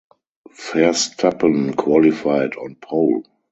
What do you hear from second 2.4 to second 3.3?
on pole.